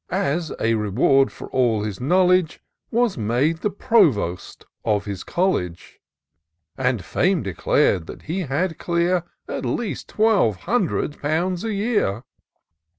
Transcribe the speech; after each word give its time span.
As 0.09 0.51
a 0.59 0.73
reward 0.73 1.31
for 1.31 1.47
all 1.51 1.83
his 1.83 2.01
knowledge. 2.01 2.59
Was 2.89 3.19
made 3.19 3.57
the 3.57 3.69
Provost 3.69 4.65
of 4.83 5.05
his 5.05 5.23
College; 5.23 5.99
And 6.75 7.03
&me 7.15 7.35
declared 7.35 8.07
that 8.07 8.23
he 8.23 8.39
had 8.39 8.79
clear 8.79 9.25
At 9.47 9.63
least 9.63 10.09
twelve 10.09 10.55
hundred 10.61 11.19
pounds 11.21 11.63
a 11.63 11.71
year. 11.75 12.23